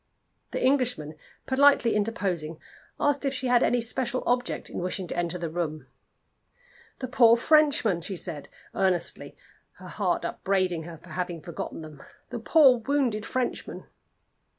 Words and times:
The 0.49 0.65
Englishman 0.65 1.13
politely 1.45 1.93
interposing, 1.95 2.57
asked 2.99 3.23
if 3.23 3.35
she 3.35 3.45
had 3.45 3.61
any 3.61 3.81
special 3.81 4.23
object 4.25 4.67
in 4.67 4.79
wishing 4.79 5.05
to 5.05 5.15
enter 5.15 5.37
the 5.37 5.47
room. 5.47 5.85
"The 6.97 7.07
poor 7.07 7.37
Frenchmen!" 7.37 8.01
she 8.01 8.15
said, 8.15 8.49
earnestly, 8.73 9.35
her 9.73 9.89
heart 9.89 10.25
upbraiding 10.25 10.85
her 10.85 10.97
for 10.97 11.09
having 11.09 11.39
forgotten 11.39 11.83
them. 11.83 12.01
"The 12.31 12.39
poor 12.39 12.79
wounded 12.79 13.27
Frenchmen!" 13.27 13.83